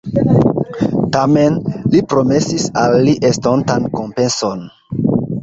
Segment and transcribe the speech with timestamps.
[1.15, 1.59] Tamen,
[1.97, 4.67] li promesis al li estontan kompenson.